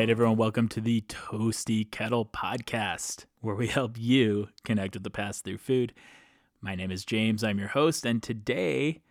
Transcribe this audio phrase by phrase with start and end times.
[0.00, 5.10] Right, everyone, welcome to the Toasty Kettle Podcast, where we help you connect with the
[5.10, 5.92] past through food.
[6.62, 9.02] My name is James, I'm your host, and today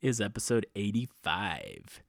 [0.00, 2.04] is episode 85.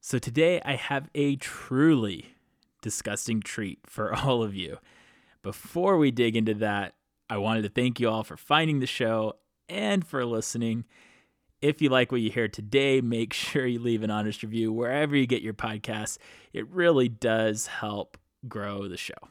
[0.00, 2.34] So, today I have a truly
[2.82, 4.78] disgusting treat for all of you.
[5.40, 6.94] Before we dig into that,
[7.28, 9.34] I wanted to thank you all for finding the show
[9.68, 10.84] and for listening.
[11.62, 15.14] If you like what you hear today, make sure you leave an honest review wherever
[15.14, 16.16] you get your podcasts.
[16.54, 18.16] It really does help
[18.48, 19.28] grow the show.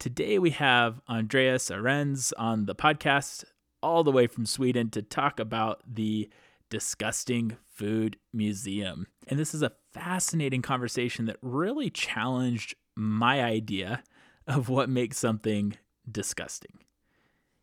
[0.00, 3.44] Today we have Andreas Ahrens on the podcast,
[3.80, 6.28] all the way from Sweden, to talk about the
[6.68, 9.06] Disgusting Food Museum.
[9.28, 14.02] And this is a fascinating conversation that really challenged my idea
[14.48, 15.76] of what makes something
[16.10, 16.80] disgusting.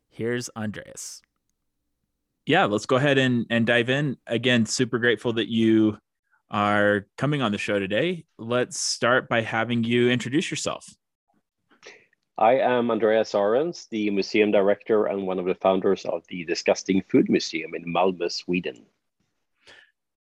[0.10, 1.22] Here's Andreas
[2.46, 4.18] yeah, let's go ahead and, and dive in.
[4.28, 5.98] Again, super grateful that you
[6.50, 8.26] are coming on the show today.
[8.38, 10.86] Let's start by having you introduce yourself.
[12.38, 17.04] I am Andreas Ahrens, the museum director and one of the founders of the Disgusting
[17.08, 18.86] Food Museum in Malmö, Sweden.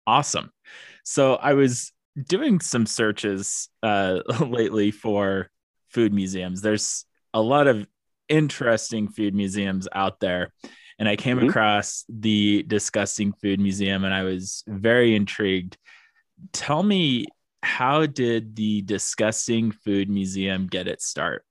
[0.05, 0.51] Awesome.
[1.03, 1.91] So I was
[2.27, 5.49] doing some searches uh, lately for
[5.89, 6.61] food museums.
[6.61, 7.87] There's a lot of
[8.29, 10.53] interesting food museums out there
[11.01, 11.49] and I came mm-hmm.
[11.49, 15.75] across the Disgusting Food Museum and I was very intrigued.
[16.53, 17.25] Tell me,
[17.63, 21.43] how did the Disgusting Food Museum get its start?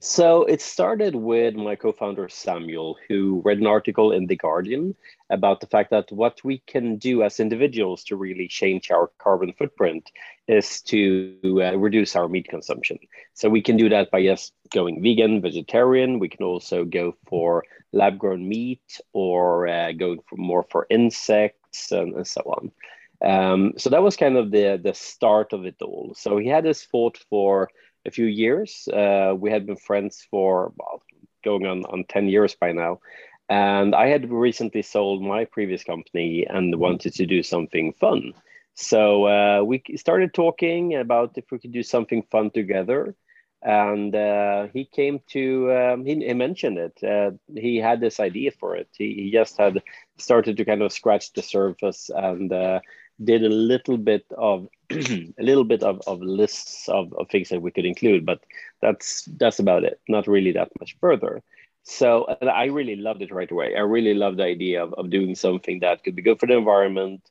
[0.00, 4.94] So it started with my co-founder Samuel, who read an article in The Guardian
[5.30, 9.52] about the fact that what we can do as individuals to really change our carbon
[9.52, 10.10] footprint
[10.46, 12.98] is to uh, reduce our meat consumption.
[13.34, 16.18] So we can do that by just going vegan, vegetarian.
[16.18, 22.14] We can also go for lab-grown meat or uh, going for more for insects and,
[22.14, 22.72] and so on.
[23.20, 26.14] Um, so that was kind of the the start of it all.
[26.16, 27.68] So he had this thought for
[28.06, 28.88] a few years.
[28.88, 31.02] Uh, we had been friends for well,
[31.44, 33.00] going on, on 10 years by now.
[33.48, 38.34] And I had recently sold my previous company and wanted to do something fun.
[38.74, 43.14] So uh, we started talking about if we could do something fun together.
[43.60, 47.02] And uh, he came to, um, he, he, mentioned it.
[47.02, 48.88] Uh, he had this idea for it.
[48.96, 49.82] He, he, just had
[50.16, 52.78] started to kind of scratch the surface and uh,
[53.24, 57.60] did a little bit of a little bit of, of lists of, of things that
[57.60, 58.40] we could include, but
[58.80, 60.00] that's that's about it.
[60.08, 61.42] Not really that much further.
[61.90, 63.74] So I really loved it right away.
[63.74, 66.56] I really loved the idea of, of doing something that could be good for the
[66.56, 67.22] environment,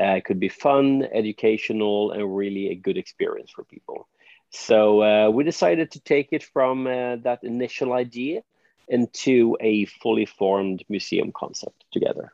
[0.00, 4.08] uh, could be fun, educational, and really a good experience for people.
[4.48, 8.42] So uh, we decided to take it from uh, that initial idea
[8.88, 12.32] into a fully formed museum concept together.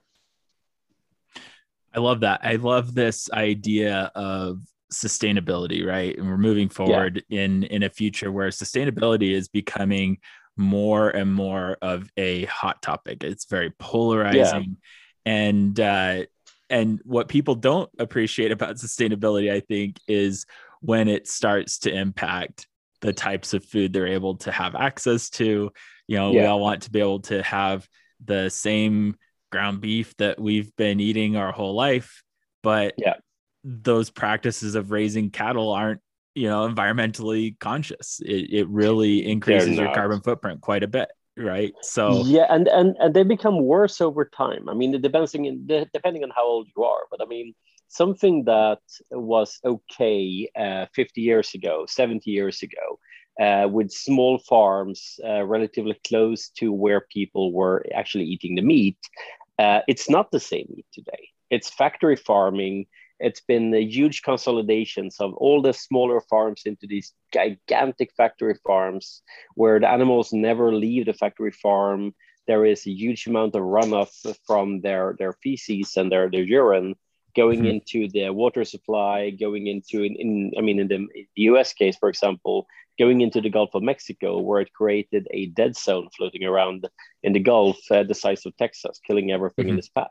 [1.93, 2.41] I love that.
[2.45, 4.61] I love this idea of
[4.93, 6.17] sustainability, right?
[6.17, 7.41] And we're moving forward yeah.
[7.41, 10.19] in in a future where sustainability is becoming
[10.57, 13.25] more and more of a hot topic.
[13.25, 14.77] It's very polarizing,
[15.25, 15.33] yeah.
[15.33, 16.25] and uh,
[16.71, 20.47] and what people don't appreciate about sustainability, I think, is
[20.81, 22.67] when it starts to impact
[23.01, 25.71] the types of food they're able to have access to.
[26.07, 26.43] You know, yeah.
[26.43, 27.89] we all want to be able to have
[28.25, 29.17] the same
[29.51, 32.23] ground beef that we've been eating our whole life
[32.63, 33.15] but yeah
[33.65, 36.01] those practices of raising cattle aren't
[36.35, 41.73] you know environmentally conscious it, it really increases your carbon footprint quite a bit right
[41.81, 45.67] so yeah and and, and they become worse over time i mean it depends on,
[45.95, 47.55] depending on how old you are but i mean
[47.89, 52.99] something that was okay uh, 50 years ago 70 years ago
[53.41, 58.99] uh, with small farms uh, relatively close to where people were actually eating the meat
[59.59, 61.29] uh, it's not the same meat today.
[61.51, 62.87] It's factory farming.
[63.23, 69.23] It's been the huge consolidations of all the smaller farms into these gigantic factory farms
[69.55, 72.15] where the animals never leave the factory farm.
[72.49, 74.11] There is a huge amount of runoff
[74.45, 76.97] from their, their feces and their, their urine
[77.37, 77.81] going mm-hmm.
[77.81, 81.97] into the water supply, going into, in, in I mean, in the, the US case,
[81.97, 82.67] for example,
[82.99, 86.89] going into the Gulf of Mexico, where it created a dead zone floating around
[87.23, 89.75] in the Gulf, uh, the size of Texas, killing everything mm-hmm.
[89.75, 90.09] in its path.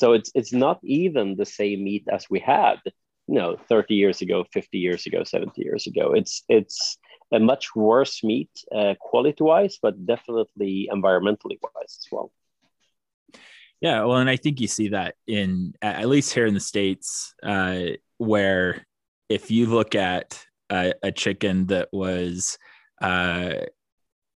[0.00, 2.76] So it's it's not even the same meat as we had,
[3.26, 6.14] you know, 30 years ago, 50 years ago, 70 years ago.
[6.14, 6.96] It's it's
[7.30, 12.32] a much worse meat, uh, quality-wise, but definitely environmentally wise as well.
[13.82, 17.34] Yeah, well, and I think you see that in at least here in the states,
[17.42, 17.80] uh,
[18.16, 18.86] where
[19.28, 22.56] if you look at a, a chicken that was,
[23.02, 23.52] uh,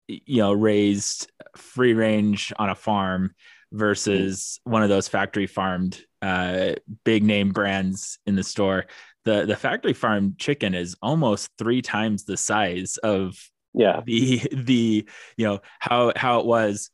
[0.09, 3.32] you know, raised free range on a farm
[3.72, 6.74] versus one of those factory farmed uh,
[7.04, 8.84] big name brands in the store,
[9.24, 13.36] the the factory farm chicken is almost three times the size of
[13.74, 14.00] yeah.
[14.04, 16.90] the the you know how how it was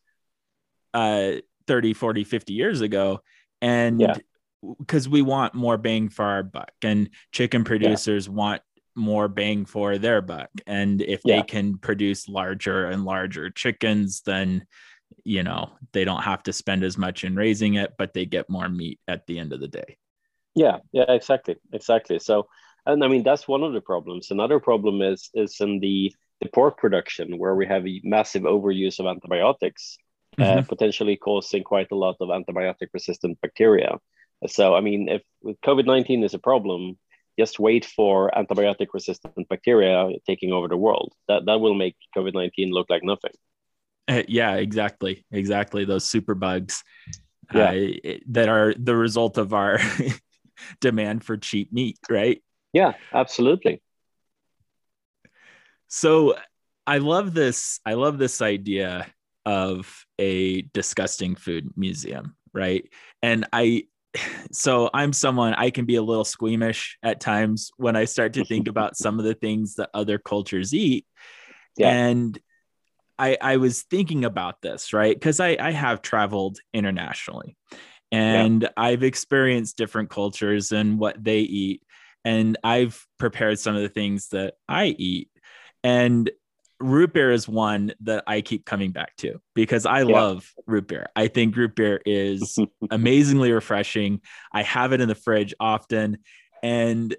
[0.95, 1.33] uh
[1.67, 3.21] 30 40 50 years ago.
[3.61, 4.15] And Yeah.
[4.79, 8.63] because we want more bang for our buck and chicken producers want
[8.97, 10.51] more bang for their buck.
[10.67, 11.37] And if Yeah.
[11.37, 14.67] they can produce larger and larger chickens then
[15.25, 18.49] you know they don't have to spend as much in raising it but they get
[18.49, 19.97] more meat at the end of the day
[20.59, 22.19] Yeah, yeah, exactly, exactly.
[22.19, 22.49] So,
[22.85, 24.31] and I mean that's one of the problems.
[24.31, 28.99] Another problem is is in the the pork production where we have a massive overuse
[28.99, 29.99] of antibiotics,
[30.39, 33.99] uh, potentially causing quite a lot of antibiotic resistant bacteria.
[34.47, 35.23] So, I mean, if
[35.65, 36.99] COVID nineteen is a problem,
[37.39, 41.13] just wait for antibiotic resistant bacteria taking over the world.
[41.29, 43.35] That that will make COVID nineteen look like nothing.
[44.29, 45.25] Yeah, exactly.
[45.31, 45.85] Exactly.
[45.85, 46.83] Those super bugs
[47.53, 47.71] Yeah.
[47.71, 49.79] uh, that are the result of our
[50.81, 52.43] demand for cheap meat, right?
[52.73, 53.83] Yeah, absolutely.
[55.89, 56.37] So
[56.87, 57.81] I love this.
[57.85, 59.07] I love this idea
[59.47, 62.87] of a disgusting food museum, right?
[63.23, 63.85] And I,
[64.53, 68.45] so I'm someone I can be a little squeamish at times when I start to
[68.45, 71.07] think about some of the things that other cultures eat.
[71.77, 71.91] Yeah.
[71.91, 72.37] And
[73.19, 75.15] I, I was thinking about this, right?
[75.15, 77.57] Because I, I have traveled internationally
[78.11, 81.83] and I've experienced different cultures and what they eat.
[82.25, 85.31] And I've prepared some of the things that I eat.
[85.85, 86.31] And
[86.81, 90.05] root beer is one that I keep coming back to because I Yeah.
[90.05, 91.09] love root beer.
[91.17, 92.59] I think root beer is
[92.91, 94.21] amazingly refreshing.
[94.53, 96.19] I have it in the fridge often.
[96.63, 97.17] And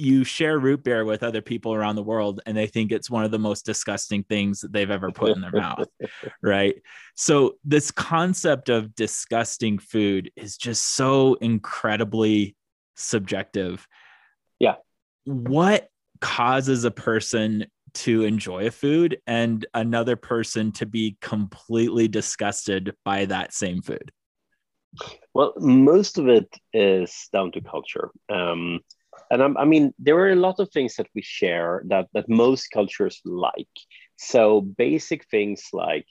[0.00, 3.24] you share root beer with other people around the world, and they think it's one
[3.24, 5.86] of the most disgusting things that they've ever put in their mouth.
[6.42, 6.76] Right.
[7.14, 12.56] So, this concept of disgusting food is just so incredibly
[12.96, 13.86] subjective.
[14.58, 14.76] Yeah.
[15.24, 15.88] What
[16.20, 23.26] causes a person to enjoy a food and another person to be completely disgusted by
[23.26, 24.12] that same food?
[25.34, 28.10] Well, most of it is down to culture.
[28.28, 28.80] Um,
[29.30, 32.28] and I'm, I mean, there are a lot of things that we share that, that
[32.28, 33.68] most cultures like.
[34.16, 36.06] So, basic things like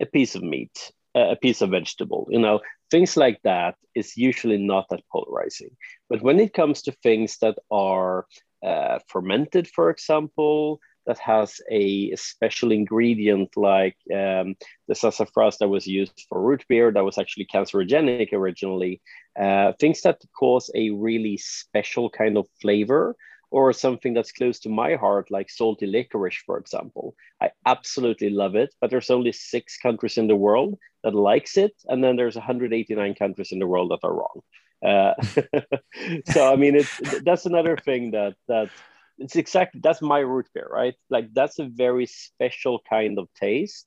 [0.00, 2.60] a piece of meat, a a piece of vegetable, you know,
[2.90, 5.70] things like that is usually not that polarizing.
[6.08, 8.26] But when it comes to things that are
[8.64, 14.54] uh, fermented, for example, that has a special ingredient like um,
[14.86, 19.00] the sassafras that was used for root beer that was actually cancerogenic originally,
[19.40, 23.16] uh, things that cause a really special kind of flavor
[23.50, 27.14] or something that's close to my heart, like salty licorice, for example.
[27.40, 31.72] I absolutely love it, but there's only six countries in the world that likes it,
[31.86, 34.42] and then there's 189 countries in the world that are wrong.
[34.84, 35.14] Uh,
[36.32, 38.68] so I mean, it's that's another thing that that
[39.18, 40.94] it's exactly that's my root beer, right?
[41.10, 43.86] Like that's a very special kind of taste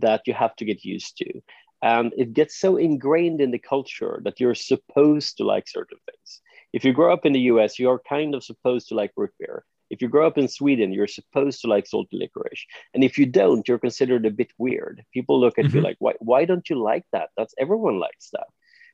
[0.00, 1.40] that you have to get used to.
[1.82, 6.40] And it gets so ingrained in the culture that you're supposed to like certain things.
[6.72, 9.64] If you grow up in the US, you're kind of supposed to like root beer.
[9.90, 12.64] If you grow up in Sweden, you're supposed to like salty licorice.
[12.94, 15.04] And if you don't, you're considered a bit weird.
[15.12, 15.82] People look at you Mhm.
[15.82, 17.30] like, why, why don't you like that?
[17.36, 18.46] That's everyone likes that.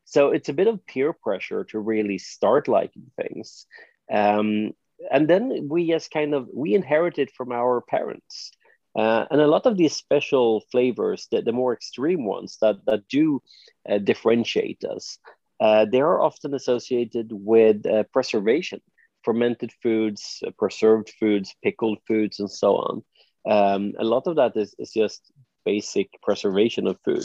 [0.05, 3.67] So it's a bit of peer pressure to really start liking things.
[4.13, 4.73] Um,
[5.11, 8.53] and then we just kind of we inherit it from our parents.
[8.99, 13.07] Uh, and a lot of these special flavors the, the more extreme ones that that
[13.09, 13.41] do
[13.89, 15.19] uh, differentiate us
[15.61, 18.81] uh, they are often associated with uh, preservation
[19.25, 23.03] fermented foods uh, preserved foods pickled foods and so on.
[23.49, 25.33] Um, a lot of that is, is just
[25.65, 27.25] basic preservation of food.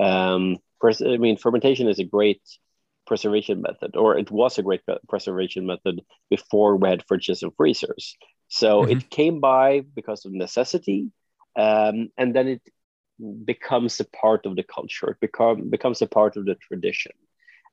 [0.00, 2.42] Um, pres- i mean fermentation is a great
[3.08, 8.16] preservation method or it was a great preservation method before we had fridges and freezers.
[8.48, 8.86] So Mhm.
[8.86, 11.10] it came by because of necessity,
[11.56, 12.62] um, and then it
[13.44, 15.10] becomes a part of the culture.
[15.10, 17.12] It become becomes a part of the tradition,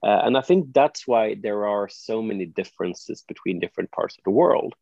[0.04, 4.24] uh, and I think that's why there are so many differences between different parts of
[4.26, 4.74] the world.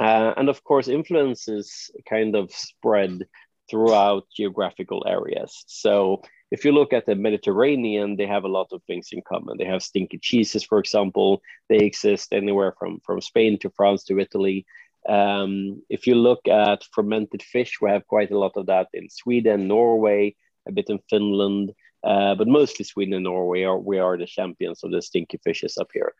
[0.00, 3.26] Uh, and of course, influences kind of spread
[3.70, 5.64] throughout geographical areas.
[5.66, 9.58] So if you look at the Mediterranean, they have a lot of things in common.
[9.58, 11.42] They have stinky cheeses, for example.
[11.68, 14.66] They exist anywhere from, from Spain to France to Italy.
[15.08, 19.08] Um, if you look at fermented fish, we have quite a lot of that in
[19.10, 20.34] Sweden, Norway,
[20.66, 21.72] a bit in Finland,
[22.04, 25.78] uh, but mostly Sweden and Norway are we are the champions of the stinky fishes
[25.78, 26.12] up here.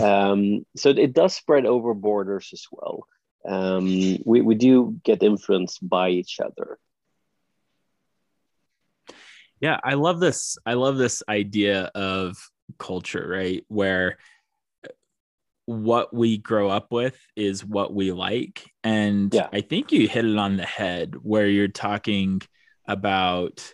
[0.00, 3.06] Um, so it does spread over borders as well.
[3.48, 6.78] Um, we, we do get influenced by each other.
[9.60, 12.36] Yeah i love this i love this idea of
[12.78, 14.18] culture right where
[15.70, 18.68] what we grow up with is what we like.
[18.82, 19.48] And yeah.
[19.52, 22.42] I think you hit it on the head where you're talking
[22.86, 23.72] about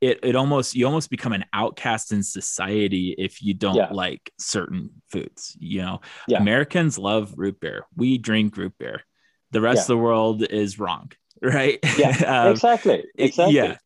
[0.00, 3.88] it it almost you almost become an outcast in society if you don't yeah.
[3.90, 6.38] like certain foods you know yeah.
[6.38, 9.02] americans love root beer we drink root beer
[9.50, 9.82] the rest yeah.
[9.82, 11.10] of the world is wrong
[11.42, 13.76] right yeah um, exactly exactly yeah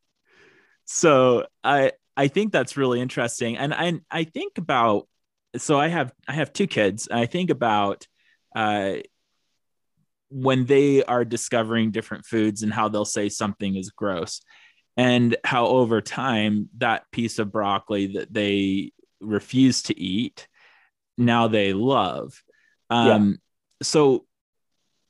[0.85, 3.57] so i i think that's really interesting.
[3.57, 5.07] And i i think about
[5.57, 7.07] so i have i have two kids.
[7.07, 8.07] And i think about
[8.55, 8.95] uh
[10.29, 14.41] when they are discovering different foods and how they'll say something is gross
[14.97, 20.47] and how over time that piece of broccoli that they refuse to eat
[21.17, 22.41] now they love.
[22.89, 23.35] Um yeah.
[23.83, 24.25] so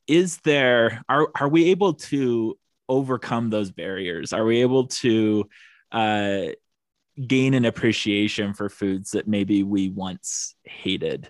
[0.07, 2.57] is there are are we able to
[2.93, 5.47] overcome those barriers are we able to
[5.91, 6.45] uh
[7.27, 11.29] gain an appreciation for foods that maybe we once hated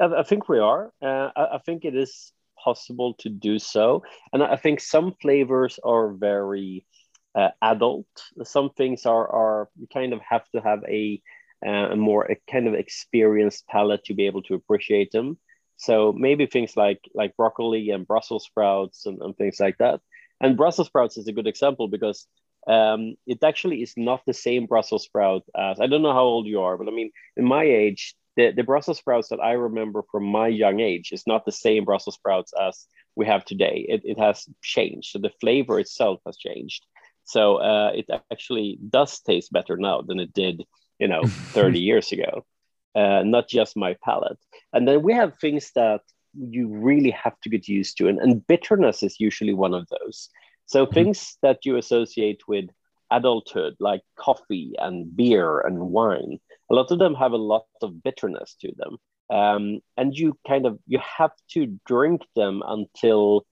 [0.00, 2.32] i, I think we are uh, I, I think it is
[2.64, 4.02] possible to do so.
[4.32, 6.86] And I think some flavors are very
[7.34, 8.06] uh, adult.
[8.42, 11.20] Some things are are you kind of have to have a,
[11.64, 15.38] uh, a more a kind of experienced palate to be able to appreciate them.
[15.84, 20.00] So maybe things like like broccoli and Brussels sprouts and, and things like that.
[20.40, 22.26] And Brussels sprouts is a good example because
[22.66, 26.46] um, it actually is not the same Brussels sprout as I don't know how old
[26.46, 30.02] you are, but I mean, in my age, the, the Brussels sprouts that I remember
[30.10, 33.86] from my young age is not the same Brussels sprouts as we have today.
[33.88, 35.10] It, it has changed.
[35.10, 36.84] So the flavor itself has changed.
[37.24, 40.64] So uh, it actually does taste better now than it did,
[40.98, 41.22] you know,
[41.52, 42.44] 30 years ago.
[42.94, 44.38] Uh, not just my palate.
[44.72, 48.08] And then we have things that you really have to get used to.
[48.08, 50.28] And, and bitterness is usually one of those.
[50.66, 50.94] So mm-hmm.
[50.94, 52.66] things that you associate with
[53.10, 56.38] adulthood, like coffee and beer and wine,
[56.70, 58.98] a lot of them have a lot of bitterness to them
[59.30, 63.46] um, and you kind of you have to drink them until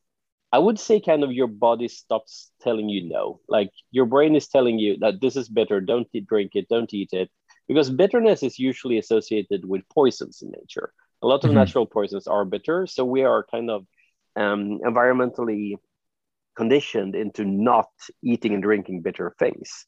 [0.53, 4.49] i would say kind of your body stops telling you no like your brain is
[4.49, 7.31] telling you that this is bitter don't drink it don't eat it
[7.69, 10.93] because bitterness is usually associated with poisons in nature
[11.23, 11.59] a lot of mm-hmm.
[11.59, 13.87] natural poisons are bitter so we are kind of
[14.37, 15.75] um, environmentally
[16.57, 17.89] conditioned into not
[18.23, 19.87] eating and drinking bitter things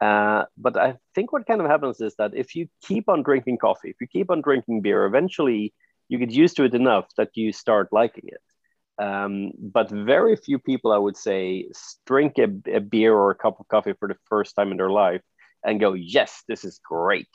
[0.00, 3.58] uh, but I think what kind of happens is that if you keep on drinking
[3.58, 5.72] coffee, if you keep on drinking beer, eventually
[6.08, 9.02] you get used to it enough that you start liking it.
[9.02, 11.68] Um, but very few people, I would say,
[12.06, 14.90] drink a, a, beer or a cup of coffee for the first time in their
[14.90, 15.22] life
[15.64, 17.28] and go, yes, this is great.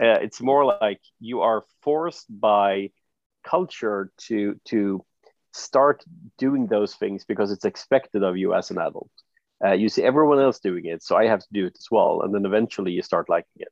[0.00, 2.90] Uh, it's more like you are forced by
[3.44, 5.04] culture to to
[5.52, 6.04] start
[6.36, 9.10] doing those things because it's expected of you as an adult.
[9.64, 12.22] Uh, you see everyone else doing it so i have to do it as well
[12.22, 13.68] and then eventually you start liking it.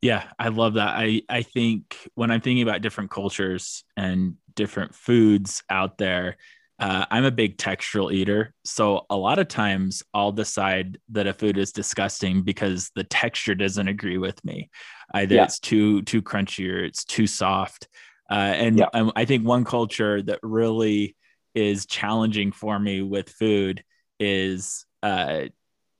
[0.00, 0.94] Yeah i love that.
[0.96, 6.38] I i think when i'm thinking about different cultures and different foods out there
[6.80, 11.32] uh, i'm a big textural eater so a lot of times i'll decide that a
[11.32, 14.70] food is disgusting because the texture doesn't agree with me
[15.14, 15.44] either yeah.
[15.44, 17.88] it's too too crunchy or it's too soft
[18.30, 19.10] uh, and yeah.
[19.16, 21.16] i think one culture that really
[21.54, 23.82] is challenging for me with food
[24.20, 25.42] is uh,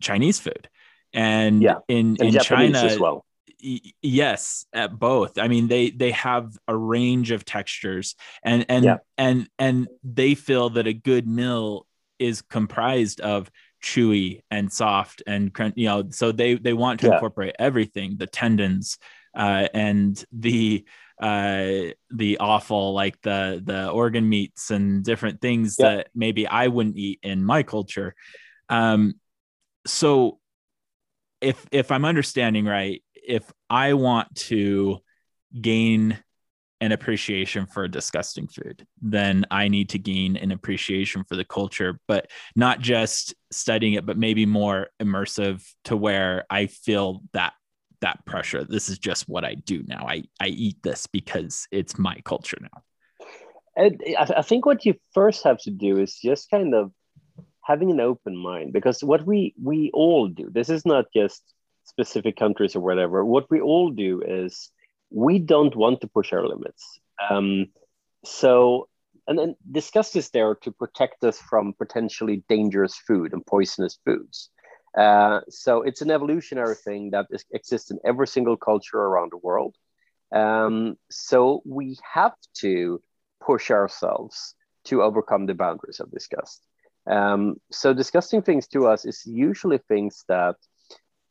[0.00, 0.68] Chinese food.
[1.12, 1.76] And yeah.
[1.88, 2.44] in, and in Japanese
[2.74, 3.24] China as well.
[3.60, 5.38] Yes, at both.
[5.38, 8.96] I mean, they they have a range of textures and and yeah.
[9.16, 11.86] and and they feel that a good meal
[12.18, 13.50] is comprised of
[13.82, 17.14] chewy and soft and you know so they they want to yeah.
[17.14, 18.98] incorporate everything the tendons
[19.36, 20.84] uh, and the
[21.20, 25.88] uh, the offal, like the the organ meats and different things yeah.
[25.88, 28.14] that maybe I wouldn't eat in my culture.
[28.68, 29.14] Um,
[29.86, 30.38] so
[31.40, 34.98] if if I'm understanding right, if I want to
[35.60, 36.18] gain
[36.80, 42.00] an appreciation for disgusting food, then I need to gain an appreciation for the culture,
[42.08, 47.52] but not just studying it, but maybe more immersive to where I feel that
[48.00, 48.64] that pressure.
[48.64, 50.06] This is just what I do now.
[50.08, 52.82] I, I eat this because it's my culture now.
[53.76, 56.92] And I think what you first have to do is just kind of
[57.64, 61.42] having an open mind because what we we all do this is not just
[61.88, 64.70] specific countries or whatever what we all do is
[65.10, 67.66] we don't want to push our limits um,
[68.24, 68.88] so
[69.26, 74.50] and then discuss is there to protect us from potentially dangerous food and poisonous foods
[74.96, 79.36] uh, so it's an evolutionary thing that is, exists in every single culture around the
[79.38, 79.76] world.
[80.34, 83.00] Um, so we have to
[83.40, 84.54] push ourselves
[84.84, 86.66] to overcome the boundaries of disgust.
[87.08, 90.56] Um, so disgusting things to us is usually things that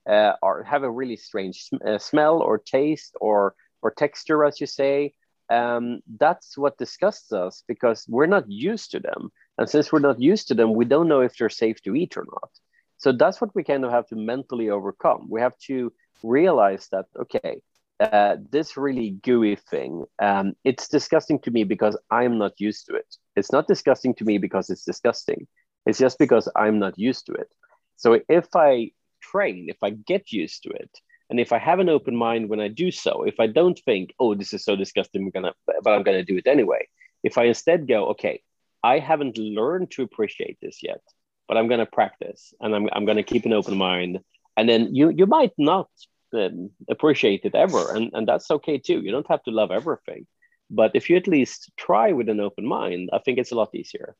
[0.08, 4.60] uh, or have a really strange sm- uh, smell or taste or or texture, as
[4.62, 5.14] you say.
[5.50, 10.20] Um, that's what disgusts us because we're not used to them, and since we're not
[10.22, 12.50] used to them, we don't know if they're safe to eat or not.
[12.98, 15.28] So that's what we kind of have to mentally overcome.
[15.30, 17.62] We have to realize that okay,
[18.00, 22.96] uh, this really gooey thing, um, it's disgusting to me because I'm not used to
[22.96, 23.16] it.
[23.36, 25.48] It's not disgusting to me because it's disgusting.
[25.86, 27.50] It's just because I'm not used to it.
[27.96, 30.90] So if I train, if I get used to it,
[31.30, 34.14] and if I have an open mind when I do so, if I don't think,
[34.20, 36.88] oh, this is so disgusting, gonna, but I'm gonna do it anyway.
[37.24, 38.42] If I instead go, okay,
[38.84, 41.02] I haven't learned to appreciate this yet,
[41.48, 44.20] but I'm gonna practice, and I'm I'm gonna keep an open mind,
[44.56, 45.90] and then you you might not
[46.34, 49.02] um, appreciate it ever, and and that's okay too.
[49.02, 50.28] You don't have to love everything,
[50.70, 53.76] but if you at least try with an open mind, I think it's a lot
[53.76, 54.16] easier.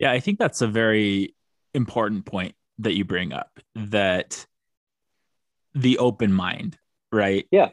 [0.00, 1.34] Yeah, I think that's a very
[1.74, 4.46] important point that you bring up that
[5.74, 6.78] the open mind,
[7.12, 7.46] right?
[7.50, 7.70] Yeah.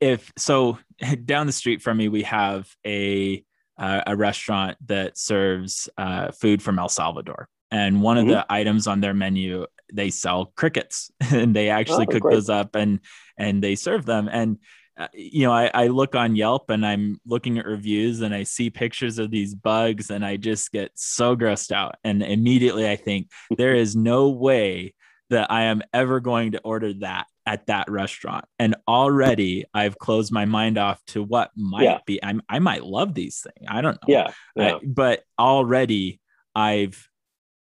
[0.00, 0.78] If so,
[1.24, 3.44] down the street from me, we have a
[3.78, 8.30] uh, a restaurant that serves uh, food from El Salvador, and one mm-hmm.
[8.30, 12.34] of the items on their menu they sell crickets, and they actually oh, cook great.
[12.34, 13.00] those up and
[13.38, 14.28] and they serve them.
[14.30, 14.58] And
[14.98, 18.44] Uh, you know, I, I look on Yelp and I'm looking at reviews and I
[18.44, 21.96] see pictures of these bugs and I just get so grossed out.
[22.02, 24.94] And immediately I think there is no way
[25.30, 28.46] that I am ever going to order that at that restaurant.
[28.58, 31.98] And already I've closed my mind off to what might yeah.
[32.06, 32.22] be.
[32.22, 33.68] I'm, I might love these things.
[33.68, 34.14] I don't know.
[34.14, 34.32] Yeah.
[34.54, 34.78] yeah.
[34.84, 36.20] but already
[36.54, 37.08] I've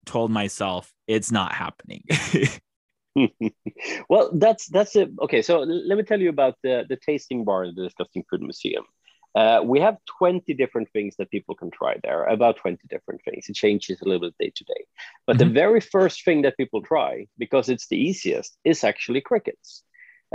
[0.05, 2.03] told myself it's not happening.
[4.09, 5.11] well, that's that's it.
[5.21, 8.41] Okay, so let me tell you about the the tasting bar in the Disgusting Food
[8.41, 8.85] Museum.
[9.35, 13.49] Uh, we have 20 different things that people can try there, about 20 different things.
[13.49, 14.85] It changes a little bit day to day.
[15.25, 15.47] But mm-hmm.
[15.47, 19.83] the very first thing that people try, because it's the easiest, is actually crickets.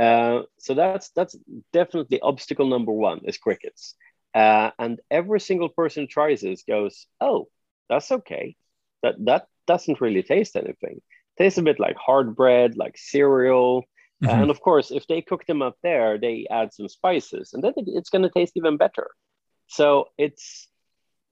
[0.01, 1.37] Uh, so that's that's
[1.73, 3.95] definitely obstacle number one is crickets.
[4.35, 7.49] Uh, and every single person tries this goes, oh,
[7.89, 8.57] that's okay.
[9.03, 11.01] That that doesn't really taste anything
[11.39, 13.85] tastes a bit like hard bread, like cereal.
[14.23, 14.43] Mm-hmm.
[14.43, 17.73] And of course, if they cook them up there, they add some spices, and then
[17.77, 19.11] it's going to taste even better.
[19.69, 20.69] So it's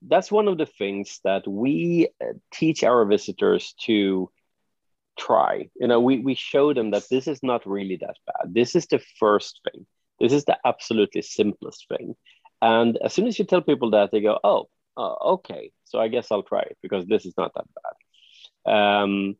[0.07, 4.29] that's one of the things that we uh, teach our visitors to
[5.17, 5.69] try.
[5.75, 8.53] You know, we we show them that this is not really that bad.
[8.53, 9.85] This is the first thing.
[10.19, 12.15] This is the absolutely simplest thing.
[12.61, 16.07] And as soon as you tell people that, they go, "Oh, uh, okay, so I
[16.07, 19.35] guess I'll try it because this is not that bad." Um,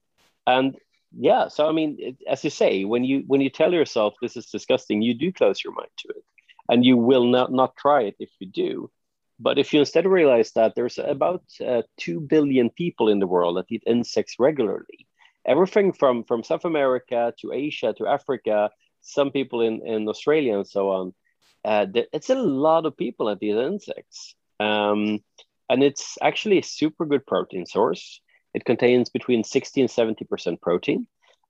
[0.47, 0.75] and
[1.15, 4.35] yeah so i mean it, as you say when you when you tell yourself this
[4.35, 6.23] is disgusting you do close your mind to it.
[6.69, 8.91] And you will not not try it if you do.
[9.39, 13.55] But if you instead realize that there's about uh, 2 billion people in the world
[13.55, 15.07] that eat insects regularly
[15.45, 20.67] everything from from south america to asia to africa some people in in australia and
[20.67, 21.13] so on
[21.67, 24.35] uh, it's a lot of people that eat insects.
[24.59, 25.19] Um,
[25.69, 28.21] and it's actually a super good protein source
[28.57, 31.05] it contains between 60 and 70% protein,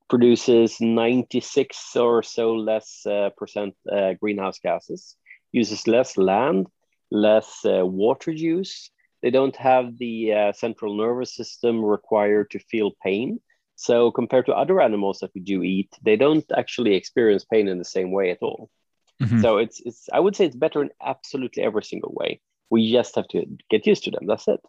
[0.09, 5.15] produces 96 or so less uh, percent uh, greenhouse gases,
[5.53, 6.67] uses less land,
[7.09, 8.91] less uh, water use.
[9.21, 13.39] They don't have the uh, central nervous system required to feel pain.
[13.77, 17.77] So compared to other animals that we do eat, they don't actually experience pain in
[17.77, 18.69] the same way at all.
[19.21, 19.41] Mm-hmm.
[19.41, 22.41] So it's it's I would say it's better in absolutely every single way.
[22.69, 24.25] We just have to get used to them.
[24.27, 24.59] That's it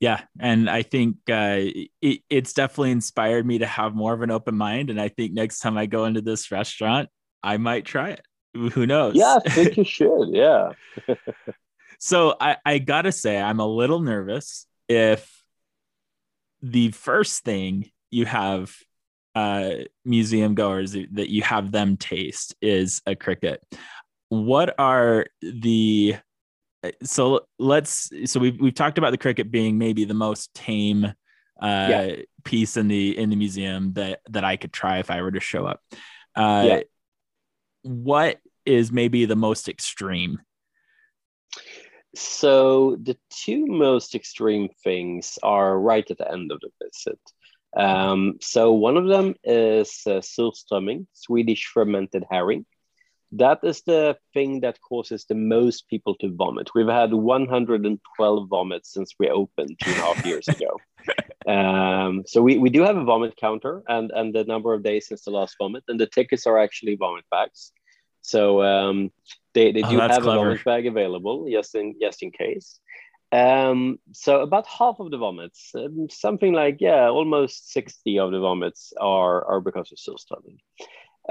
[0.00, 1.58] yeah and i think uh,
[2.02, 5.32] it, it's definitely inspired me to have more of an open mind and i think
[5.32, 7.08] next time i go into this restaurant
[7.42, 8.22] i might try it.
[8.54, 9.14] Who knows?
[9.14, 10.72] Yeah i think you should yeah.
[12.00, 15.30] So i i gotta say i'm a little nervous if
[16.62, 18.74] the first thing you have
[19.34, 19.70] uh
[20.04, 23.62] museum goers that you have them taste is a cricket.
[24.30, 26.16] What are the
[27.02, 31.86] so let's so we've we've talked about the cricket being maybe the most tame uh,
[31.90, 32.16] yeah.
[32.44, 35.40] piece in the in the museum that that I could try if I were to
[35.40, 35.80] show up.
[36.34, 36.80] Uh, yeah.
[37.82, 40.40] What is maybe the most extreme?
[42.14, 47.20] So the two most extreme things are right at the end of the visit.
[47.76, 52.66] Um, so one of them is uh, surströmming, Swedish fermented herring
[53.32, 56.70] that is the thing that causes the most people to vomit.
[56.74, 60.78] We've had 112 vomits since we opened two and a half years ago.
[61.46, 65.08] Um, so we, we do have a vomit counter and, and the number of days
[65.08, 67.72] since the last vomit, and the tickets are actually vomit bags.
[68.20, 69.10] So um,
[69.54, 70.30] they, they oh, do have clever.
[70.30, 72.78] a vomit bag available, just in just in case.
[73.32, 78.40] Um, so about half of the vomits, um, something like yeah, almost sixty of the
[78.40, 80.58] vomits are are because of surströmming.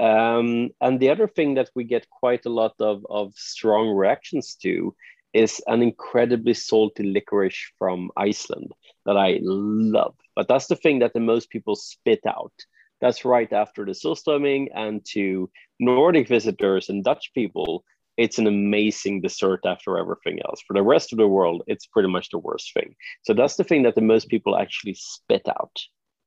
[0.00, 4.54] Um, and the other thing that we get quite a lot of of strong reactions
[4.62, 4.94] to
[5.34, 8.72] is an incredibly salty licorice from Iceland
[9.04, 10.14] that I love.
[10.34, 12.52] But that's the thing that the most people spit out.
[13.00, 17.84] That's right after the surströmming, and to Nordic visitors and Dutch people,
[18.16, 20.60] it's an amazing dessert after everything else.
[20.66, 22.94] For the rest of the world, it's pretty much the worst thing.
[23.22, 25.76] So that's the thing that the most people actually spit out.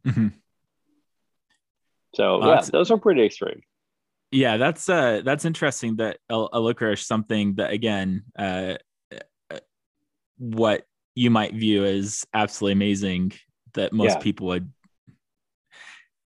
[0.06, 0.28] Mm-hmm.
[2.14, 3.62] So well, yeah, those are pretty extreme.
[4.32, 8.76] Yeah, that's uh that's interesting that a, a licorice something that again uh,
[9.52, 9.60] uh
[10.38, 13.34] what you might view as absolutely amazing
[13.74, 14.20] that most yeah.
[14.20, 14.72] people would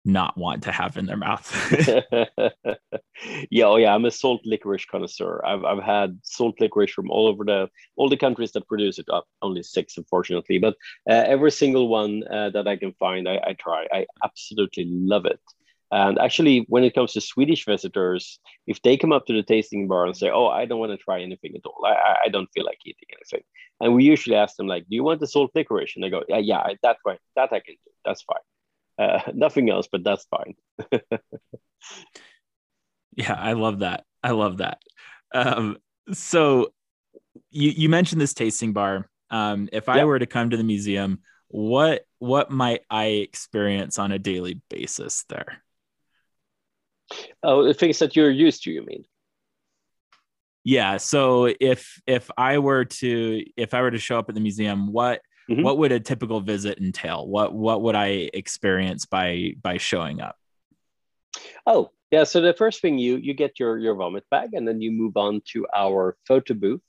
[0.06, 1.52] not want to have in their mouth.
[3.50, 5.42] yeah, oh yeah, I'm a salt licorice connoisseur.
[5.44, 9.08] I've I've had salt licorice from all over the all the countries that produce it.
[9.10, 10.76] Uh, only six, unfortunately, but
[11.10, 13.88] uh, every single one uh, that I can find, I, I try.
[13.92, 15.40] I absolutely love it.
[15.96, 19.88] And actually, when it comes to Swedish visitors, if they come up to the tasting
[19.88, 21.86] bar and say, "Oh, I don't want to try anything at all.
[21.86, 23.46] I, I don't feel like eating anything,"
[23.80, 26.24] and we usually ask them like, "Do you want the salt licorice?" And they go,
[26.28, 27.18] "Yeah, yeah, that's right.
[27.38, 27.92] That I can do.
[28.04, 28.44] That's fine."
[28.98, 30.56] Uh, nothing else, but that's fine.
[33.16, 34.04] yeah, I love that.
[34.22, 34.80] I love that.
[35.34, 35.78] Um,
[36.12, 36.74] so
[37.52, 39.10] you you mentioned this tasting bar.
[39.30, 44.12] Um, if I were to come to the museum, what what might I experience on
[44.12, 45.64] a daily basis there?
[47.44, 49.06] Oh, the things that you're used to, you mean?
[50.64, 50.98] Yeah.
[50.98, 54.92] So if if I were to if I were to show up at the museum,
[54.92, 55.62] what Mm-hmm.
[55.62, 57.28] What would a typical visit entail?
[57.28, 60.38] What what would I experience by by showing up?
[61.68, 62.24] Oh, yeah.
[62.24, 65.18] So the first thing you you get your your vomit bag, and then you move
[65.18, 66.82] on to our photo booth,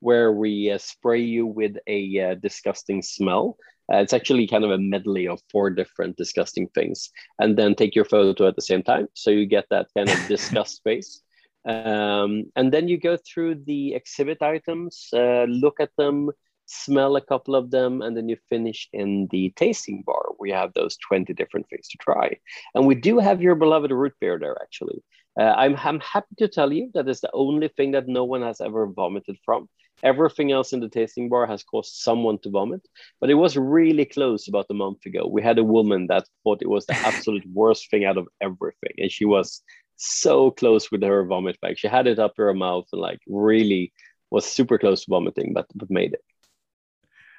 [0.00, 3.56] where we uh, spray you with a uh, disgusting smell.
[3.92, 7.94] Uh, it's actually kind of a medley of four different disgusting things, and then take
[7.94, 11.22] your photo at the same time, so you get that kind of disgust face.
[11.64, 16.30] Um, and then you go through the exhibit items, uh, look at them,
[16.66, 20.72] smell a couple of them, and then you finish in the tasting bar We have
[20.74, 22.36] those 20 different things to try.
[22.74, 25.02] And we do have your beloved root beer there, actually.
[25.38, 28.42] Uh, I'm, I'm happy to tell you that is the only thing that no one
[28.42, 29.68] has ever vomited from.
[30.02, 32.86] Everything else in the tasting bar has caused someone to vomit,
[33.20, 35.26] but it was really close about a month ago.
[35.26, 38.94] We had a woman that thought it was the absolute worst thing out of everything,
[38.98, 39.62] and she was
[39.96, 41.78] so close with her vomit bag.
[41.78, 43.92] She had it up to her mouth and like really
[44.30, 46.24] was super close to vomiting, but, but made it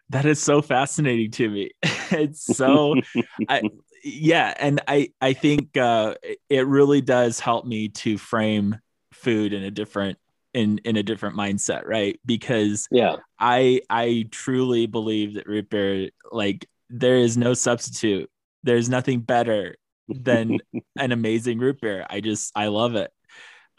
[0.09, 1.71] that is so fascinating to me
[2.11, 2.95] it's so
[3.49, 3.61] I,
[4.03, 6.13] yeah and i i think uh
[6.49, 8.77] it really does help me to frame
[9.13, 10.17] food in a different
[10.53, 12.19] in in a different mindset right?
[12.25, 13.17] Because yeah.
[13.39, 18.29] I i truly believe that root beer like there is no substitute.
[18.63, 19.75] There's nothing better
[20.07, 20.59] than
[20.97, 22.05] an amazing root beer.
[22.09, 23.11] I just i love it.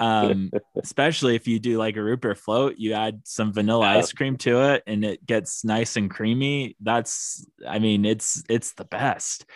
[0.01, 0.51] Um
[0.83, 4.37] especially if you do like a root beer float you add some vanilla ice cream
[4.39, 9.47] to it and it gets nice and creamy that's i mean it's it's the best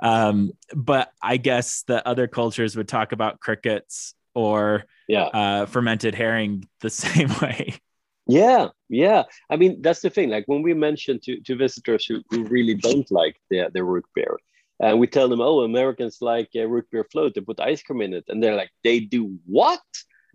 [0.00, 5.24] um but i guess the other cultures would talk about crickets or yeah.
[5.24, 7.74] uh fermented herring the same way.
[8.26, 9.24] Yeah yeah.
[9.50, 10.30] I mean that's the thing.
[10.30, 14.04] Like when we mention to to visitors who, who really don't like the the root
[14.14, 14.38] beer
[14.80, 18.02] and we tell them, oh, Americans like uh, root beer float, they put ice cream
[18.02, 18.24] in it.
[18.28, 19.80] And they're like, they do what?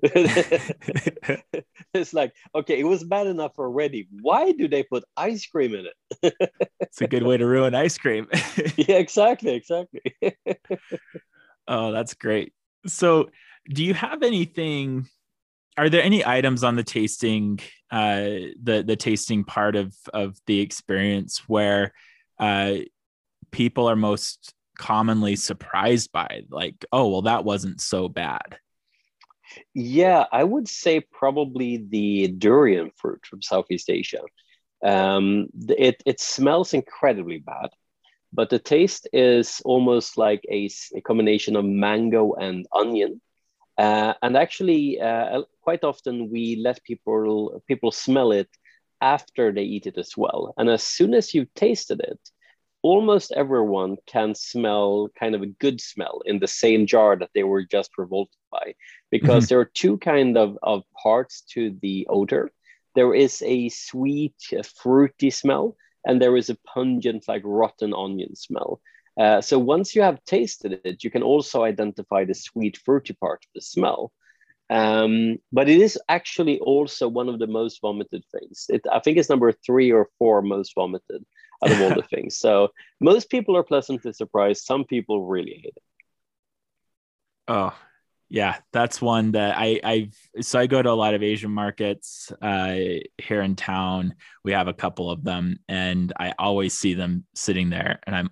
[1.94, 4.08] it's like, okay, it was bad enough already.
[4.22, 6.34] Why do they put ice cream in it?
[6.80, 8.28] it's a good way to ruin ice cream.
[8.78, 10.02] yeah, exactly, exactly.
[11.68, 12.54] oh, that's great.
[12.88, 13.30] So,
[13.68, 15.08] do you have anything?
[15.78, 17.60] Are there any items on the tasting,
[17.92, 21.94] uh, the the tasting part of of the experience where
[22.40, 22.76] uh,
[23.52, 28.58] people are most commonly surprised by like oh well that wasn't so bad
[29.74, 34.22] yeah i would say probably the durian fruit from southeast asia.
[34.82, 37.70] Um, it, it smells incredibly bad
[38.32, 43.22] but the taste is almost like a, a combination of mango and onion.
[43.78, 48.50] Uh, and actually uh, quite often we let people people smell it
[49.02, 50.54] after they eat it as well.
[50.58, 52.20] And as soon as you've tasted it
[52.82, 57.44] almost everyone can smell kind of a good smell in the same jar that they
[57.44, 58.74] were just revolted by
[59.12, 59.50] because mm-hmm.
[59.50, 62.52] there are two kind of, of parts to the odor
[62.96, 64.36] there is a sweet
[64.76, 68.82] fruity smell and there is a pungent like rotten onion smell
[69.20, 73.44] uh, so once you have tasted it you can also identify the sweet fruity part
[73.44, 74.12] of the smell
[74.70, 78.68] Um, but it is actually also one of the most vomited things.
[78.70, 81.26] It, I think it's number three or four most vomited
[81.64, 82.38] out of all the things.
[82.38, 82.70] So
[83.00, 84.66] most people are pleasantly surprised.
[84.66, 85.84] Some people really hate it.
[87.48, 87.74] Oh,
[88.30, 92.32] yeah, that's one that I I've so I go to a lot of Asian markets
[92.42, 92.76] uh,
[93.18, 94.16] here in town.
[94.44, 98.30] We have a couple of them, and I always see them sitting there, and I'm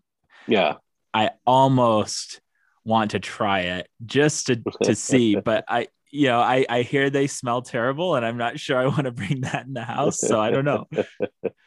[0.47, 0.75] yeah,
[1.13, 2.41] I almost
[2.83, 7.09] want to try it just to to see, but I you know I I hear
[7.09, 10.19] they smell terrible, and I'm not sure I want to bring that in the house,
[10.19, 10.85] so I don't know.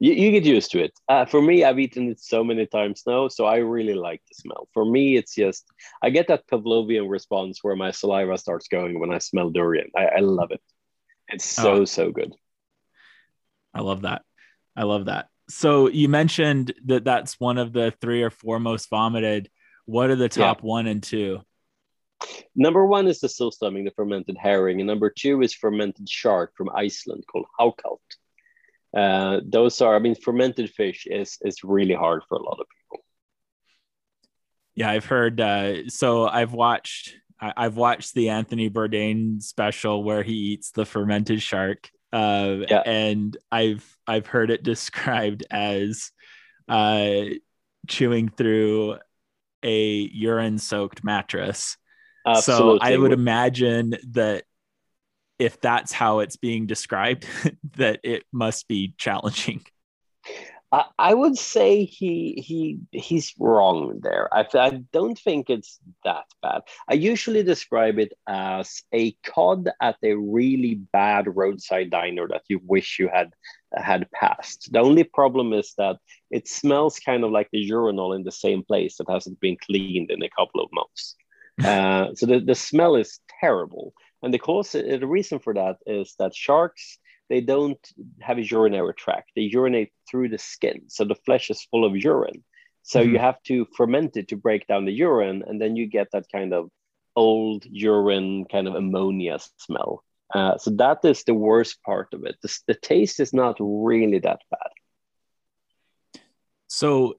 [0.00, 0.92] you, you get used to it.
[1.08, 4.34] Uh, for me, I've eaten it so many times now, so I really like the
[4.34, 4.68] smell.
[4.72, 5.64] For me, it's just
[6.02, 9.90] I get that Pavlovian response where my saliva starts going when I smell durian.
[9.96, 10.60] I, I love it.
[11.28, 11.84] It's so oh.
[11.84, 12.32] so good.
[13.74, 14.22] I love that.
[14.76, 15.28] I love that.
[15.48, 19.48] So you mentioned that that's one of the three or four most vomited.
[19.84, 20.66] What are the top yeah.
[20.66, 21.40] one and two?
[22.54, 26.70] Number one is the surströmming, the fermented herring, and number two is fermented shark from
[26.74, 27.98] Iceland called hákarl.
[28.94, 32.66] Uh, those are, I mean, fermented fish is is really hard for a lot of
[32.68, 33.04] people.
[34.74, 35.40] Yeah, I've heard.
[35.40, 37.14] Uh, so I've watched.
[37.38, 42.82] I, have watched the Anthony Bourdain special where he eats the fermented shark, uh, yeah.
[42.86, 46.12] and I've I've heard it described as
[46.68, 47.24] uh,
[47.86, 48.96] chewing through
[49.62, 49.78] a
[50.12, 51.76] urine-soaked mattress.
[52.26, 52.78] Absolutely.
[52.78, 54.44] So I would imagine that
[55.38, 57.26] if that's how it's being described,
[57.76, 59.64] that it must be challenging.
[60.98, 64.28] I would say he he he's wrong there.
[64.34, 66.62] I, I don't think it's that bad.
[66.88, 72.60] I usually describe it as a cod at a really bad roadside diner that you
[72.64, 73.32] wish you had
[73.76, 74.72] had passed.
[74.72, 75.96] The only problem is that
[76.30, 80.10] it smells kind of like the urinal in the same place that hasn't been cleaned
[80.10, 81.14] in a couple of months.
[81.64, 83.94] Uh, so the, the smell is terrible.
[84.22, 86.98] And the cause, the reason for that is that sharks
[87.28, 87.78] they don't
[88.20, 89.32] have a urinary tract.
[89.34, 92.44] They urinate through the skin, so the flesh is full of urine.
[92.82, 93.12] So mm-hmm.
[93.12, 96.26] you have to ferment it to break down the urine, and then you get that
[96.30, 96.70] kind of
[97.16, 100.04] old urine, kind of ammonia smell.
[100.34, 102.36] Uh, so that is the worst part of it.
[102.42, 106.20] The, the taste is not really that bad.
[106.68, 107.14] So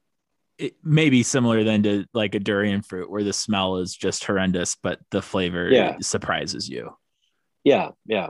[0.57, 4.23] it may be similar then to like a durian fruit where the smell is just
[4.25, 5.97] horrendous, but the flavor yeah.
[6.01, 6.91] surprises you.
[7.63, 8.29] Yeah, yeah.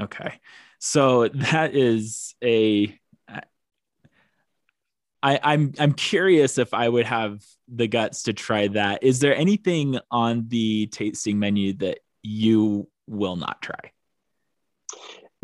[0.00, 0.40] Okay.
[0.78, 2.98] So that is a
[5.22, 9.02] I, I'm I'm curious if I would have the guts to try that.
[9.02, 13.93] Is there anything on the tasting menu that you will not try?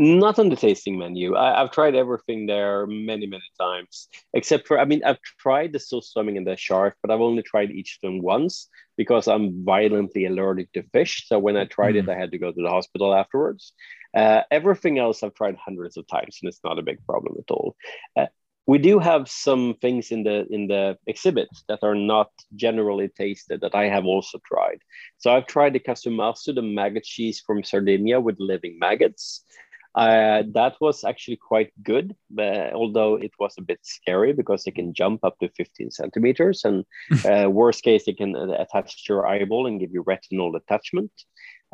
[0.01, 1.37] Not on the tasting menu.
[1.37, 5.79] I, have tried everything there many, many times, except for, I mean, I've tried the
[5.79, 10.25] surströmming and the shark, but I've only tried each of them once because I'm violently
[10.25, 11.27] allergic to fish.
[11.29, 11.99] So when I tried mm.
[11.99, 13.75] it, I had to go to the hospital afterwards.
[14.17, 17.53] Uh, everything else I've tried hundreds of times, and it's not a big problem at
[17.53, 17.77] all.
[18.17, 18.29] Uh,
[18.67, 23.61] we do have some things in the in the exhibit that are not generally tasted
[23.61, 24.81] that I have also tried.
[25.19, 29.45] So I've tried the casu marzu, the maggot cheese from Sardinia with living maggots.
[29.95, 34.71] Uh, that was actually quite good, but, although it was a bit scary because they
[34.71, 36.65] can jump up to 15 centimeters.
[36.65, 36.85] And
[37.25, 41.11] uh, worst case, they can uh, attach to your eyeball and give you retinal attachment.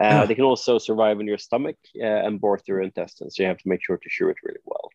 [0.01, 3.37] Uh, They can also survive in your stomach uh, and bore through your intestines.
[3.37, 4.91] So you have to make sure to chew it really well.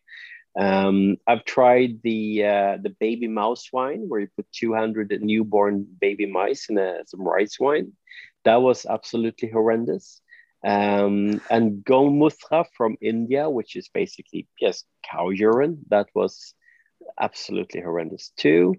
[0.54, 6.26] Um, I've tried the uh, the baby mouse wine where you put 200 newborn baby
[6.26, 7.92] mice in a, some rice wine.
[8.44, 10.21] That was absolutely horrendous
[10.64, 15.78] um, and Gomutra from India, which is basically yes cow urine.
[15.90, 16.54] That was
[17.20, 18.74] absolutely horrendous too.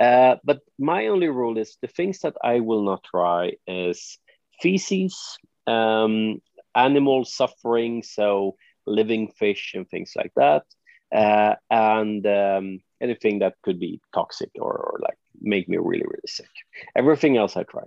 [0.00, 4.18] Uh, but my only rule is the things that I will not try is
[4.60, 6.40] feces, um,
[6.74, 10.64] animal suffering, so living fish and things like that,
[11.14, 16.26] uh, and um, anything that could be toxic or, or like make me really really
[16.26, 16.50] sick.
[16.96, 17.84] Everything else I try.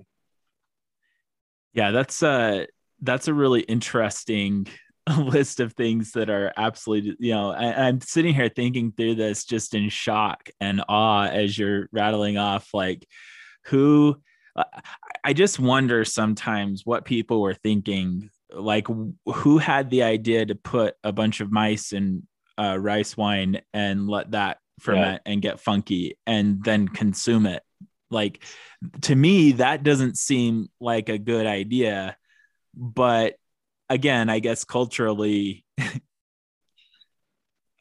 [1.74, 2.66] Yeah, that's uh
[3.02, 4.68] that's a really interesting
[5.18, 9.46] list of things that are absolutely you know I, am sitting here thinking through this
[9.46, 13.06] just in shock and awe as you're rattling off like
[13.66, 14.20] who
[15.24, 18.88] i just wonder sometimes what people were thinking like
[19.26, 22.26] who had the idea to put a bunch of mice in
[22.58, 25.32] uh, rice wine and let that ferment yeah.
[25.32, 27.62] and get funky and then consume it
[28.10, 28.44] like
[29.02, 32.16] to me that doesn't seem like a good idea
[32.76, 33.36] but
[33.90, 35.64] again i guess culturally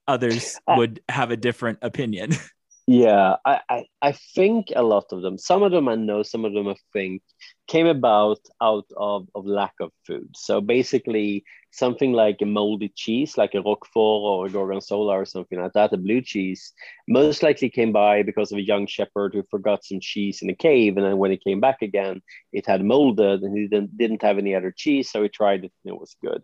[0.06, 2.30] others uh, would have a different opinion
[2.86, 6.44] Yeah, I, I, I think a lot of them, some of them I know, some
[6.44, 7.22] of them I think
[7.66, 10.28] came about out of, of lack of food.
[10.36, 15.58] So basically, something like a moldy cheese, like a Roquefort or a Gorgonzola or something
[15.58, 16.74] like that, a blue cheese,
[17.08, 20.54] most likely came by because of a young shepherd who forgot some cheese in a
[20.54, 20.98] cave.
[20.98, 22.20] And then when he came back again,
[22.52, 25.10] it had molded and he didn't, didn't have any other cheese.
[25.10, 26.42] So he tried it and it was good.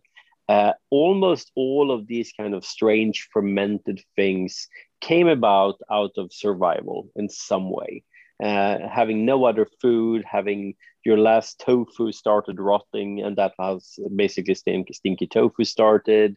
[0.48, 4.66] Uh, almost all of these kind of strange fermented things
[5.00, 8.04] came about out of survival in some way.
[8.42, 14.54] Uh, having no other food, having your last tofu started rotting, and that was basically
[14.54, 16.36] stinky, stinky tofu started.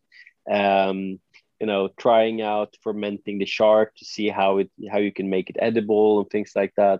[0.52, 1.19] Um,
[1.60, 5.49] you know, trying out fermenting the shark to see how it how you can make
[5.49, 6.99] it edible and things like that.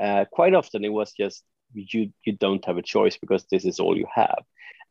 [0.00, 1.42] Uh, quite often, it was just
[1.74, 4.42] you you don't have a choice because this is all you have.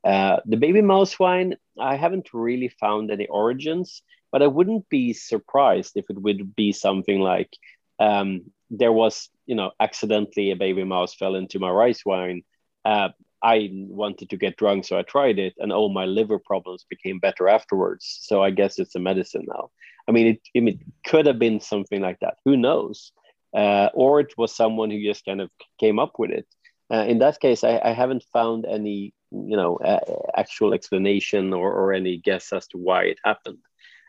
[0.03, 4.01] Uh, the baby mouse wine, I haven't really found any origins,
[4.35, 7.51] but I wouldn't be surprised if it would be something like
[7.99, 12.43] um, there was, you know, accidentally a baby mouse fell into my rice wine.
[12.83, 16.85] Uh, I wanted to get drunk, so I tried it, and oh, my liver problems
[16.89, 18.19] became better afterwards.
[18.23, 19.69] So I guess it's a medicine now.
[20.05, 22.35] I mean, it, it could have been something like that.
[22.43, 23.13] Who knows?
[23.55, 26.47] Uh, or it was someone who just kind of came up with it.
[26.91, 30.01] Uh, in that case, I, I, haven't found any you know uh,
[30.35, 33.59] actual explanation or, or any guess as to why it happened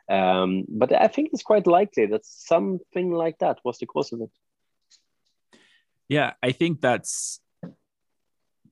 [0.09, 4.21] um, but i think it's quite likely that something like that was the cause of
[4.21, 4.31] it.
[6.09, 7.41] Yeah i think that's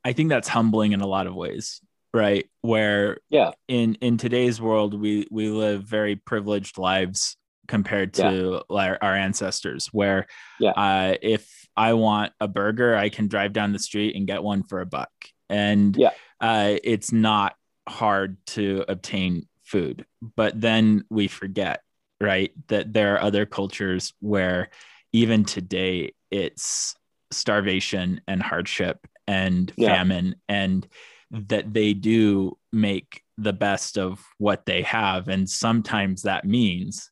[0.05, 1.81] i think that's humbling in a lot of ways
[2.15, 2.49] right?
[2.63, 3.51] Where yeah.
[3.69, 8.77] in in today's world we we live very privileged lives compared to yeah.
[8.77, 10.27] our, our, ancestors where
[10.61, 10.73] yeah.
[10.73, 14.63] uh, if i want a burger i can drive down the street and get one
[14.63, 15.11] for a buck.
[15.51, 16.11] And yeah.
[16.41, 17.55] uh, it's not
[17.89, 20.07] hard to obtain food.
[20.37, 21.83] But then we forget,
[22.21, 24.71] right, that there are other cultures where
[25.13, 26.95] even today it's
[27.31, 29.95] starvation and hardship and yeah.
[29.95, 30.87] famine, and
[31.31, 35.29] that they do make the best of what they have.
[35.29, 37.11] And sometimes that means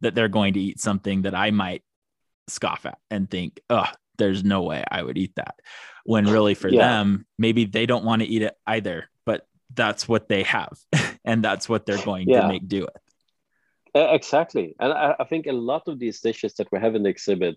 [0.00, 1.82] that they're going to eat something that I might
[2.48, 5.56] scoff at and think, oh, there's no way I would eat that.
[6.04, 6.88] When really for yeah.
[6.88, 10.78] them, maybe they don't want to eat it either, but that's what they have
[11.26, 12.42] and that's what they're going yeah.
[12.42, 13.02] to make do with.
[13.94, 14.74] Exactly.
[14.78, 17.56] And I, I, think a lot of these dishes that we have in the exhibit,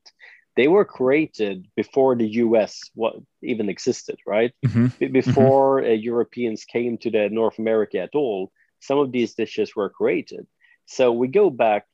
[0.55, 4.53] they were created before the US what even existed, right?
[4.65, 4.85] Mm-hmm.
[4.85, 5.13] B- mm-hmm.
[5.13, 5.91] before mm-hmm.
[5.91, 10.47] uh, Europeans came to the North America at all, some of these dishes were created.
[10.85, 11.85] So we go back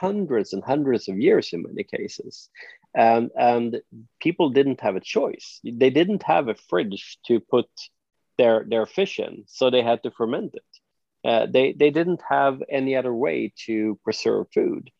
[0.00, 2.50] hundreds and hundreds of years in many cases
[2.94, 3.80] and and
[4.20, 7.66] people didn't have a choice they didn't have a fridge to put
[8.38, 10.73] their their fish in so they had to ferment it
[11.24, 14.90] uh, they they didn't have any other way to preserve food.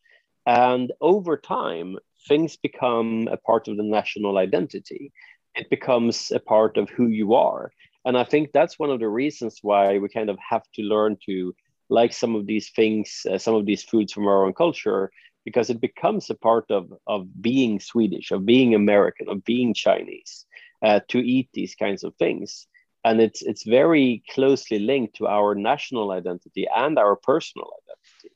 [0.46, 1.96] And over time
[2.28, 5.12] things become a part of the national identity.
[5.54, 7.72] It becomes a part of who you are.
[8.06, 11.16] And i think that's one of the reasons why we kind of have to learn
[11.26, 11.54] to
[11.88, 15.10] like some of these things uh, some of these foods from our own culture
[15.44, 20.46] because it becomes a part of, of being Swedish, of being American, of being Chinese,
[20.82, 22.66] uh, to eat these kinds of things.
[23.04, 28.34] And it's, it's very closely linked to our national identity and our personal identity.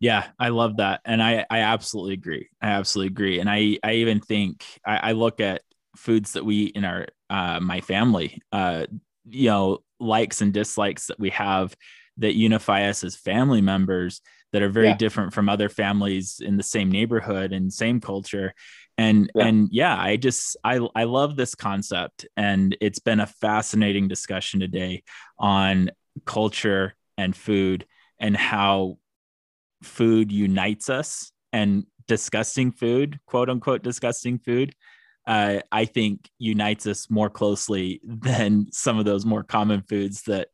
[0.00, 1.00] Yeah, I love that.
[1.04, 2.48] And I, I absolutely agree.
[2.62, 3.40] I absolutely agree.
[3.40, 5.62] And I, I even think I, I look at
[5.96, 8.86] foods that we eat in our, uh, my family, uh,
[9.28, 11.74] you know, likes and dislikes that we have
[12.18, 14.20] that unify us as family members
[14.52, 14.96] that are very yeah.
[14.96, 18.54] different from other families in the same neighborhood and same culture
[18.98, 19.46] and yeah.
[19.46, 24.60] and yeah i just i i love this concept and it's been a fascinating discussion
[24.60, 25.02] today
[25.38, 25.90] on
[26.26, 27.86] culture and food
[28.18, 28.98] and how
[29.82, 34.74] food unites us and disgusting food quote unquote disgusting food
[35.26, 40.48] uh, i think unites us more closely than some of those more common foods that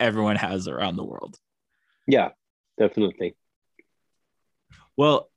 [0.00, 1.38] everyone has around the world
[2.06, 2.30] yeah
[2.78, 3.36] definitely.
[4.96, 5.30] Well,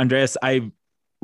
[0.00, 0.72] Andreas, I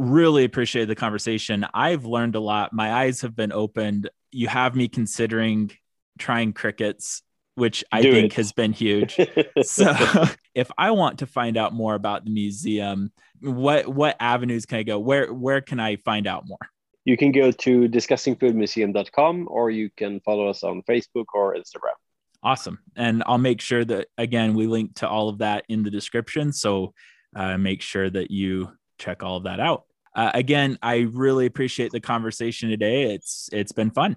[0.03, 1.67] really appreciate the conversation.
[1.73, 2.73] I've learned a lot.
[2.73, 4.11] My eyes have been opened.
[4.31, 5.71] You have me considering
[6.19, 7.23] trying crickets,
[7.55, 8.37] which I Do think it.
[8.37, 9.17] has been huge.
[9.63, 9.95] so,
[10.55, 14.83] if I want to find out more about the museum, what what avenues can I
[14.83, 14.99] go?
[14.99, 16.59] Where where can I find out more?
[17.05, 21.97] You can go to disgustingfoodmuseum.com or you can follow us on Facebook or Instagram.
[22.45, 22.79] Awesome.
[22.97, 26.53] And I'll make sure that, again, we link to all of that in the description.
[26.53, 26.93] So
[27.35, 29.85] uh, make sure that you check all of that out.
[30.15, 33.15] Uh, again, I really appreciate the conversation today.
[33.15, 34.17] It's it's been fun.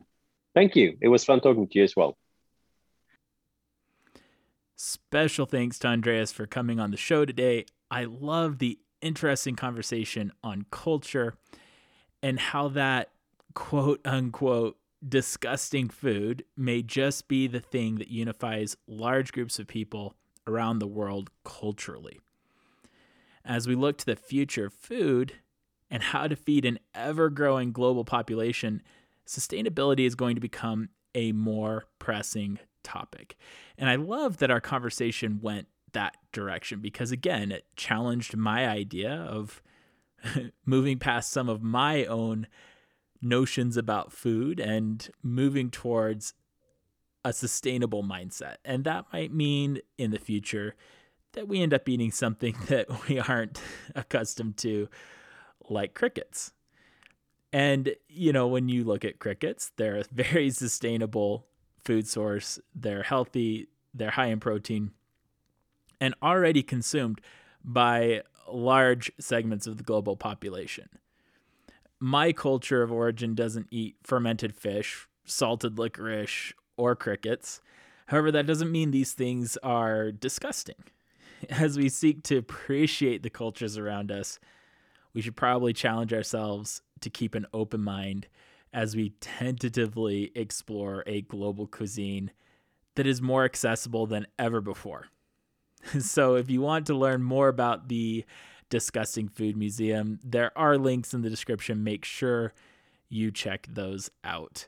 [0.54, 0.98] Thank you.
[1.02, 2.18] It was fun talking to you as well.
[4.76, 7.66] Special thanks to Andreas for coming on the show today.
[7.89, 11.36] I love the interesting conversation on culture
[12.22, 13.12] and how that
[13.54, 14.78] quote unquote
[15.08, 20.16] disgusting food may just be the thing that unifies large groups of people
[20.48, 22.20] around the world culturally.
[23.46, 25.34] As we look to the future of food
[25.89, 28.81] and how to feed an ever growing global population,
[29.27, 33.36] sustainability is going to become a more pressing topic.
[33.77, 39.11] And I love that our conversation went that direction because, again, it challenged my idea
[39.11, 39.61] of
[40.65, 42.47] moving past some of my own
[43.21, 46.33] notions about food and moving towards
[47.23, 48.57] a sustainable mindset.
[48.63, 50.75] And that might mean in the future
[51.33, 53.59] that we end up eating something that we aren't
[53.95, 54.88] accustomed to,
[55.70, 56.51] like crickets.
[57.53, 61.45] And, you know, when you look at crickets, they're a very sustainable
[61.84, 62.59] food source.
[62.74, 64.91] They're healthy, they're high in protein,
[66.01, 67.22] and already consumed
[67.63, 70.89] by large segments of the global population.
[71.99, 77.61] My culture of origin doesn't eat fermented fish, salted licorice, or crickets.
[78.07, 80.84] However, that doesn't mean these things are disgusting.
[81.49, 84.39] As we seek to appreciate the cultures around us,
[85.16, 88.28] we should probably challenge ourselves to keep an open mind
[88.74, 92.30] as we tentatively explore a global cuisine
[92.95, 95.07] that is more accessible than ever before.
[95.99, 98.26] so, if you want to learn more about the
[98.70, 101.84] Disgusting Food Museum, there are links in the description.
[101.84, 102.53] Make sure
[103.07, 104.68] you check those out.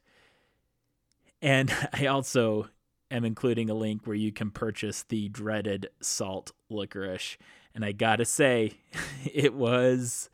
[1.41, 2.69] And I also
[3.11, 7.37] am including a link where you can purchase the dreaded salt licorice.
[7.75, 8.73] And I gotta say,
[9.25, 10.29] it was.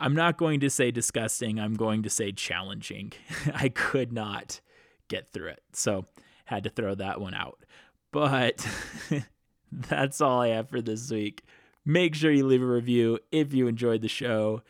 [0.00, 1.58] I'm not going to say disgusting.
[1.58, 3.12] I'm going to say challenging.
[3.54, 4.60] I could not
[5.08, 5.62] get through it.
[5.72, 6.04] So,
[6.44, 7.64] had to throw that one out.
[8.12, 8.66] But
[9.72, 11.42] that's all I have for this week.
[11.84, 14.62] Make sure you leave a review if you enjoyed the show.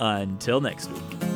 [0.00, 1.33] Until next week.